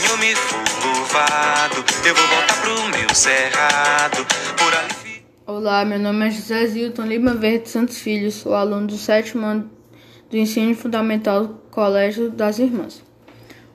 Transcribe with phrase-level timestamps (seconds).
[0.00, 0.32] Tenho-me
[0.84, 4.24] louvado, eu vou voltar pro meu cerrado.
[4.56, 5.24] Por ali...
[5.44, 9.68] Olá, meu nome é José Zilton Lima Verde Santos Filho, sou aluno do sétimo ano
[10.30, 13.02] do ensino fundamental do Colégio das Irmãs.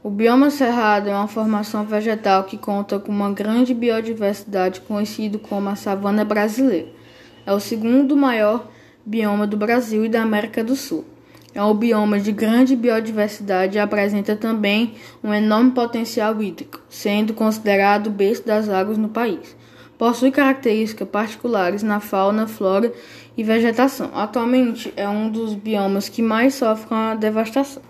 [0.02, 5.68] O bioma cerrado é uma formação vegetal que conta com uma grande biodiversidade conhecido como
[5.68, 6.88] a savana brasileira.
[7.46, 8.70] É o segundo maior
[9.06, 11.06] bioma do Brasil e da América do Sul.
[11.56, 18.08] É um bioma de grande biodiversidade e apresenta também um enorme potencial hídrico, sendo considerado
[18.08, 19.56] o berço das águas no país.
[19.96, 22.92] Possui características particulares na fauna, flora
[23.38, 24.10] e vegetação.
[24.16, 27.84] Atualmente é um dos biomas que mais sofre com a devastação.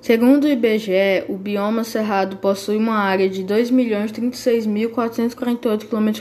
[0.00, 6.12] Segundo o IBGE, o bioma cerrado possui uma área de 2.036.448 km,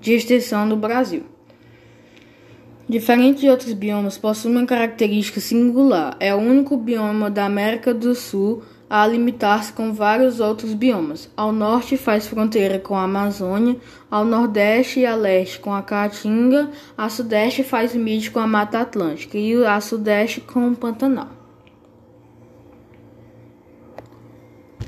[0.00, 1.31] de extensão no Brasil.
[2.92, 6.14] Diferente de outros biomas, possui uma característica singular.
[6.20, 11.30] É o único bioma da América do Sul a limitar-se com vários outros biomas.
[11.34, 13.78] Ao norte faz fronteira com a Amazônia,
[14.10, 18.80] ao nordeste e a leste com a Caatinga, a sudeste faz limite com a Mata
[18.80, 21.30] Atlântica e a sudeste com o Pantanal.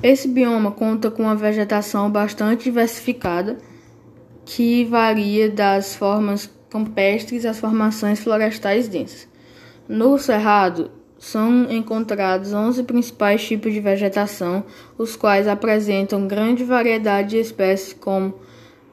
[0.03, 3.57] Esse bioma conta com uma vegetação bastante diversificada,
[4.45, 9.29] que varia das formas campestres às formações florestais densas.
[9.89, 14.65] No Cerrado, são encontrados 11 principais tipos de vegetação,
[14.99, 18.35] os quais apresentam grande variedade de espécies, como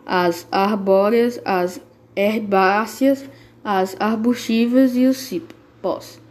[0.06, 1.82] as arbóreas, as
[2.16, 3.26] herbáceas,
[3.64, 6.22] as arbustivas e os cipós.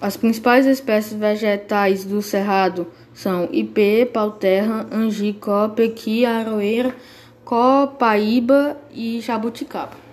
[0.00, 6.96] As principais espécies vegetais do cerrado são ipê, pau-terra, angicó, pequi, aroeira,
[7.44, 10.07] copaíba e jabuticaba.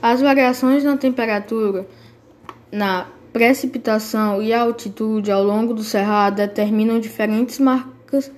[0.00, 1.86] As variações na temperatura
[2.70, 8.30] na precipitação e altitude ao longo do cerrado determinam diferentes marcas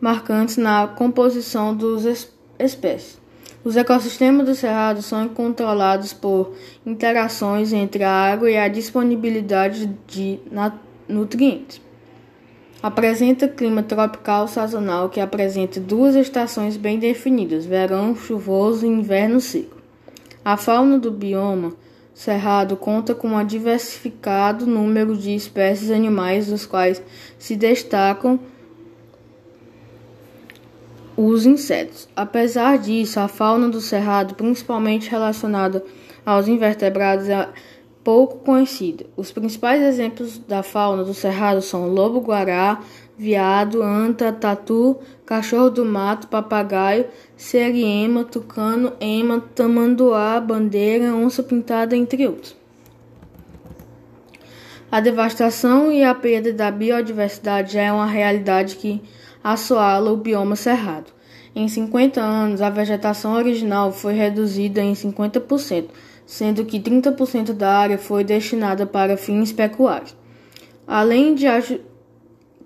[0.00, 2.04] marcantes na composição dos
[2.58, 3.18] espécies.
[3.62, 6.54] Os ecossistemas do cerrado são controlados por
[6.86, 10.40] interações entre a água e a disponibilidade de
[11.06, 11.80] nutrientes.
[12.82, 19.79] Apresenta clima tropical sazonal que apresenta duas estações bem definidas: verão chuvoso e inverno seco.
[20.50, 21.74] A fauna do bioma
[22.12, 27.00] Cerrado conta com um diversificado número de espécies animais, dos quais
[27.38, 28.40] se destacam
[31.16, 32.08] os insetos.
[32.16, 35.84] Apesar disso, a fauna do Cerrado, principalmente relacionada
[36.26, 37.48] aos invertebrados, é
[38.02, 39.06] pouco conhecida.
[39.16, 42.80] Os principais exemplos da fauna do Cerrado são lobo-guará,
[43.20, 47.04] viado, anta, tatu, cachorro do mato, papagaio,
[47.36, 52.56] seriema, tucano, ema, tamanduá, bandeira, onça pintada, entre outros.
[54.90, 59.02] A devastação e a perda da biodiversidade já é uma realidade que
[59.44, 61.12] assoala o bioma cerrado.
[61.54, 65.88] Em 50 anos, a vegetação original foi reduzida em 50%,
[66.24, 70.16] sendo que 30% da área foi destinada para fins pecuários.
[70.86, 71.46] Além de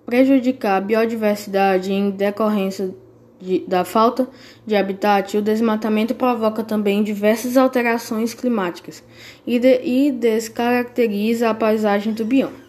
[0.06, 2.94] prejudicar a biodiversidade em decorrência
[3.40, 4.28] de, da falta
[4.66, 9.02] de habitat, o desmatamento provoca também diversas alterações climáticas
[9.46, 12.64] e, de, e descaracteriza a paisagem do bioma.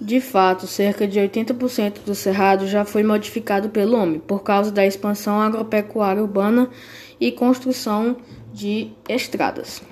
[0.00, 4.86] De fato, cerca de 80% do cerrado já foi modificado pelo homem por causa da
[4.86, 6.68] expansão agropecuária urbana
[7.18, 8.16] e construção
[8.52, 9.82] de estradas.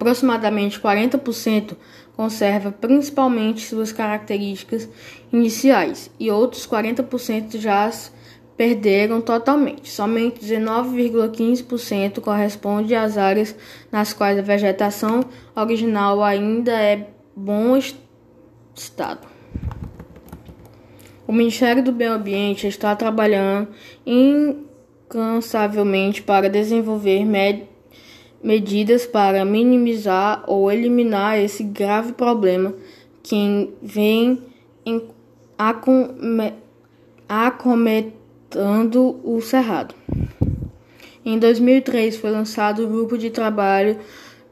[0.00, 1.76] Aproximadamente 40%
[2.16, 4.88] conserva principalmente suas características
[5.30, 8.10] iniciais e outros 40% já as
[8.56, 9.90] perderam totalmente.
[9.90, 13.54] Somente 19,15% corresponde às áreas
[13.92, 15.22] nas quais a vegetação
[15.54, 17.06] original ainda é
[17.36, 17.78] bom
[18.74, 19.28] estado.
[21.26, 23.68] O Ministério do Meio Ambiente está trabalhando
[24.06, 27.18] incansavelmente para desenvolver
[28.42, 32.74] medidas para minimizar ou eliminar esse grave problema
[33.22, 34.42] que vem
[37.28, 39.94] acometendo o Cerrado.
[41.24, 43.98] Em 2003 foi lançado o Grupo de Trabalho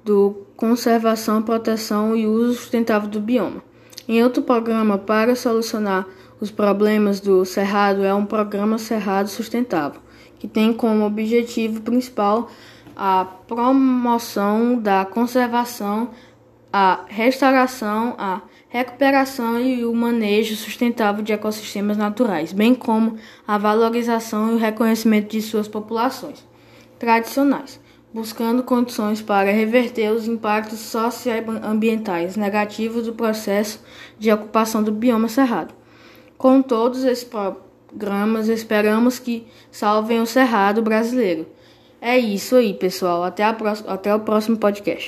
[0.04, 3.62] do Conservação, Proteção e Uso Sustentável do Bioma.
[4.06, 6.06] Em outro programa para solucionar
[6.40, 10.00] os problemas do Cerrado é um programa Cerrado Sustentável,
[10.38, 12.50] que tem como objetivo principal
[12.98, 16.10] a promoção da conservação,
[16.72, 23.16] a restauração, a recuperação e o manejo sustentável de ecossistemas naturais, bem como
[23.46, 26.44] a valorização e o reconhecimento de suas populações
[26.98, 27.80] tradicionais,
[28.12, 33.80] buscando condições para reverter os impactos socioambientais negativos do processo
[34.18, 35.72] de ocupação do bioma cerrado.
[36.36, 37.24] Com todos esses
[37.92, 38.48] gramas.
[38.48, 41.46] Esperamos que salvem o cerrado brasileiro.
[42.00, 43.24] É isso aí, pessoal.
[43.24, 43.50] Até, a
[43.88, 45.06] até o próximo podcast.